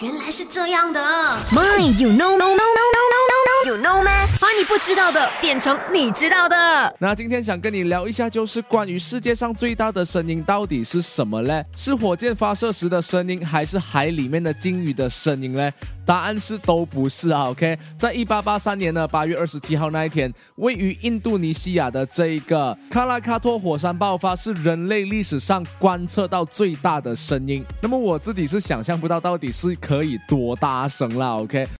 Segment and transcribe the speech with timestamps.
[0.00, 1.00] 原来是这样的。
[1.52, 2.85] My, you know, no, no, no,
[4.68, 6.96] 不知道的变成你知道的。
[6.98, 11.64] 那今天想跟你聊一下，就是关于世界上最大的声音到底是什么嘞？
[11.76, 15.72] 是火箭发射时的声音，还是海里面的鲸鱼的声音嘞？
[16.04, 17.50] 答案是都不是啊。
[17.50, 27.64] OK，在一八八三年呢八月二十七号那一天，位于印度尼西亚的这一个卡拉卡托火山爆发，是人类历史上观测到最大的声音。
[27.80, 31.36] 那么我自己是想象不到到底是可以多大声啦。
[31.36, 31.66] OK。